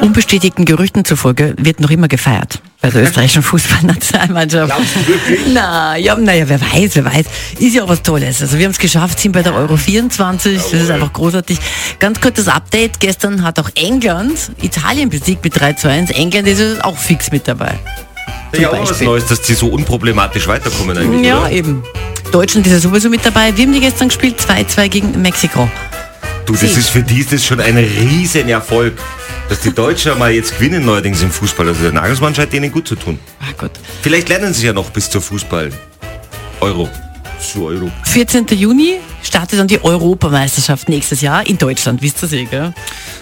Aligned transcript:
Unbestätigten 0.00 0.64
Gerüchten 0.64 1.04
zufolge 1.04 1.54
wird 1.58 1.78
noch 1.78 1.90
immer 1.90 2.08
gefeiert 2.08 2.60
bei 2.80 2.90
der 2.90 3.04
österreichischen 3.04 3.42
Fußballnationalmannschaft. 3.42 4.74
Na, 5.54 5.96
ja, 5.96 6.16
naja, 6.16 6.48
wer 6.48 6.60
weiß, 6.60 6.96
wer 6.96 7.04
weiß. 7.04 7.26
Ist 7.60 7.74
ja 7.74 7.84
auch 7.84 7.88
was 7.88 8.02
Tolles. 8.02 8.42
Also 8.42 8.58
wir 8.58 8.64
haben 8.64 8.72
es 8.72 8.78
geschafft, 8.78 9.20
sind 9.20 9.30
bei 9.30 9.42
der 9.42 9.54
Euro 9.54 9.76
24. 9.76 10.56
Das 10.56 10.72
ist 10.72 10.90
einfach 10.90 11.12
großartig. 11.12 11.58
Ganz 12.00 12.20
kurzes 12.20 12.48
Update. 12.48 12.98
Gestern 12.98 13.44
hat 13.44 13.60
auch 13.60 13.70
England 13.76 14.50
Italien 14.60 15.08
besiegt 15.08 15.44
mit 15.44 15.58
3 15.58 15.74
zu 15.74 15.88
1. 15.88 16.10
England 16.10 16.48
ist 16.48 16.84
auch 16.84 16.98
fix 16.98 17.30
mit 17.30 17.46
dabei. 17.46 17.78
Ja, 18.58 18.70
auch 18.70 18.90
was. 18.90 19.00
Neues, 19.00 19.26
dass 19.26 19.40
die 19.42 19.54
so 19.54 19.68
unproblematisch 19.68 20.46
weiterkommen 20.48 20.98
eigentlich. 20.98 21.26
Ja, 21.26 21.42
oder? 21.42 21.52
eben. 21.52 21.82
Deutschland 22.32 22.66
ist 22.66 22.72
ja 22.72 22.78
sowieso 22.80 23.08
mit 23.10 23.24
dabei. 23.24 23.54
Wir 23.56 23.64
haben 23.66 23.72
die 23.72 23.80
gestern 23.80 24.08
gespielt, 24.08 24.36
2-2 24.40 24.88
gegen 24.88 25.22
Mexiko. 25.22 25.70
Du, 26.46 26.52
das 26.54 26.62
Sie. 26.62 26.66
ist 26.80 26.88
für 26.88 27.02
die 27.02 27.20
ist 27.20 27.32
das 27.32 27.44
schon 27.44 27.60
ein 27.60 27.76
riesen 27.76 28.48
Erfolg. 28.48 28.94
Dass 29.48 29.60
die 29.60 29.72
Deutschen 29.72 30.18
mal 30.18 30.32
jetzt 30.32 30.54
gewinnen 30.56 30.84
neuerdings 30.84 31.20
im 31.20 31.30
Fußball. 31.30 31.68
Also 31.68 31.82
der 31.82 31.92
Nagelsmann 31.92 32.34
scheint 32.34 32.52
denen 32.52 32.72
gut 32.72 32.88
zu 32.88 32.94
tun. 32.96 33.18
Ah 33.40 33.52
Gott. 33.58 33.72
Vielleicht 34.00 34.28
lernen 34.30 34.54
sie 34.54 34.64
ja 34.66 34.72
noch 34.72 34.88
bis 34.90 35.10
zur 35.10 35.20
Fußball. 35.20 35.70
Euro. 36.60 36.88
Zu 37.38 37.66
Euro. 37.66 37.90
14. 38.04 38.46
Juni 38.52 38.94
startet 39.22 39.58
dann 39.58 39.66
die 39.66 39.82
Europameisterschaft 39.82 40.88
nächstes 40.88 41.20
Jahr 41.20 41.46
in 41.46 41.58
Deutschland, 41.58 42.00
wisst 42.00 42.22
ihr 42.22 42.32
eh, 42.32 42.44
gell? 42.44 42.72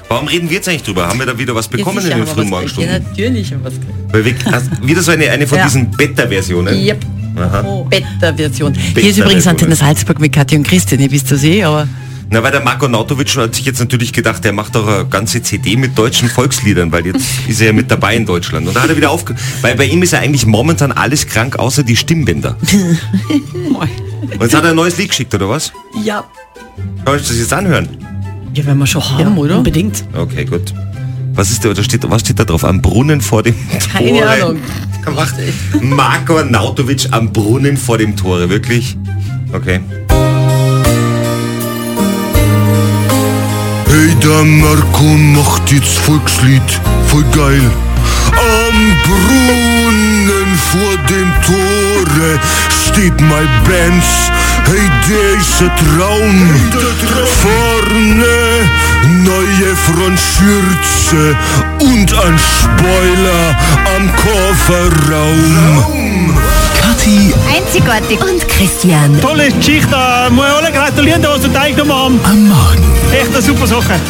Warum 0.09 0.29
reden 0.29 0.49
wir 0.51 0.57
jetzt 0.57 0.69
eigentlich 0.69 0.83
drüber? 0.83 1.07
Haben 1.09 1.19
wir 1.19 1.27
da 1.27 1.37
wieder 1.39 1.55
was 1.55 1.67
bekommen 1.69 2.05
Ja, 2.07 2.13
in 2.13 2.19
den 2.19 2.27
frühen. 2.27 2.49
Morgenstunden? 2.51 2.93
Ja, 2.93 2.99
natürlich 2.99 3.51
haben 3.53 3.65
wir 3.65 3.71
was 3.71 3.81
gekriegt. 3.81 4.13
Weil 4.13 4.25
wir, 4.25 4.35
hast, 4.53 4.87
wieder 4.87 5.03
so 5.03 5.11
eine, 5.13 5.31
eine 5.31 5.47
von 5.47 5.59
Ja. 5.59 5.65
diesen 5.65 5.91
Beta-Versionen. 5.91 6.77
Yep. 6.77 7.05
Aha. 7.37 7.85
Beta-Version. 7.89 8.75
Hier 8.75 9.11
ist 9.11 9.19
übrigens 9.19 9.47
Antenne 9.47 9.77
Salzburg 9.77 10.21
mit 10.21 10.33
Kathi 10.33 10.57
und 10.57 10.67
Christian, 10.67 11.01
ihr 11.01 11.11
wisst 11.11 11.31
das 11.31 11.45
eh, 11.45 11.63
aber 11.63 11.89
Na, 12.31 12.43
weil 12.43 12.53
der 12.53 12.63
Marco 12.63 12.89
Nautovic 12.89 13.37
hat 13.37 13.55
sich 13.55 13.65
jetzt 13.65 13.81
natürlich 13.81 14.13
gedacht, 14.13 14.45
der 14.45 14.53
macht 14.53 14.75
doch 14.75 14.87
eine 14.87 15.07
ganze 15.07 15.43
CD 15.43 15.77
mit 15.77 15.97
deutschen 15.97 16.29
Volksliedern, 16.29 16.93
weil 16.93 17.07
jetzt 17.07 17.25
ist 17.49 17.61
er 17.61 17.69
ja 17.69 17.73
mit 17.73 17.91
dabei 17.91 18.17
in 18.17 18.27
Deutschland. 18.27 18.67
Und 18.69 18.77
da 18.77 18.83
hat 18.83 18.91
er 18.91 18.97
wieder 18.97 19.11
aufge... 19.11 19.35
Weil 19.63 19.77
bei 19.77 19.87
ihm 19.87 20.03
ist 20.03 20.13
ja 20.13 20.21
eigentlich 20.21 20.47
momentan 20.47 20.93
alles 20.93 21.27
krank, 21.27 21.59
außer 21.59 21.83
die 21.83 21.97
Stimmbänder. 21.97 22.57
Und 24.33 24.43
jetzt 24.43 24.55
hat 24.55 24.65
er 24.65 24.71
ein 24.71 24.77
neues 24.77 24.97
Lied 24.99 25.09
geschickt, 25.09 25.35
oder 25.35 25.49
was? 25.49 25.73
ja. 26.05 26.25
Kann 27.05 27.17
ich 27.17 27.27
das 27.27 27.37
jetzt 27.39 27.53
anhören? 27.53 27.89
Ja, 28.55 28.65
wenn 28.67 28.79
wir 28.79 28.87
schon 28.87 29.03
haben, 29.03 29.37
oder? 29.39 29.59
Unbedingt. 29.59 30.05
Okay, 30.15 30.45
gut. 30.45 30.73
Was 31.33 31.51
ist 31.51 31.65
da, 31.65 31.73
da 31.73 31.83
steht, 31.83 32.09
was 32.09 32.21
steht 32.23 32.39
da 32.39 32.45
drauf? 32.45 32.65
Am 32.65 32.83
Brunnen 32.83 33.21
vor 33.21 33.43
dem 33.43 33.55
Keine 33.93 34.21
Tore. 34.21 34.29
Ahnung. 34.31 34.57
Macht 35.15 35.35
Marco 35.81 36.43
Nautovic 36.45 37.09
am 37.11 37.33
Brunnen 37.33 37.77
vor 37.77 37.99
dem 37.99 38.17
Tore, 38.17 38.49
wirklich? 38.51 38.97
Okay. 39.53 39.81
Hey, 43.87 44.15
der 44.23 44.45
Marco 44.45 45.05
macht 45.05 45.73
jetzt 45.73 45.99
Volkslied, 45.99 46.63
voll 47.09 47.25
geil. 47.35 47.63
Am 48.33 48.97
Brunnen 49.05 50.59
vor 50.71 50.97
dem 51.09 51.33
Tore 51.47 52.39
steht 52.89 53.21
mein 53.21 53.49
Benz. 53.65 54.05
Hey, 54.67 54.89
der 55.09 55.41
ist 55.41 55.61
ein 55.63 55.71
Traum. 55.99 56.51
Vorne 57.43 58.37
neue 60.01 60.17
Frontschürze 60.17 61.37
und 61.81 62.13
ein 62.13 62.39
Spoiler 62.39 63.57
am 63.97 64.11
Kofferraum. 64.17 65.91
Kathi 66.81 67.33
Einzigartig. 67.55 68.21
Und 68.21 68.47
Christian. 68.49 69.21
Tolle 69.21 69.51
Geschichte, 69.51 69.97
muss 70.31 70.47
ich 70.47 70.53
alle 70.53 70.73
gratulieren, 70.73 71.23
was 71.23 71.43
du 71.43 71.49
teilgenommen 71.49 72.21
haben. 72.25 72.33
Am 72.33 72.49
Morgen. 72.49 72.85
Echt 73.13 73.29
eine 73.29 73.43
super 73.43 73.67
Sache. 73.67 74.01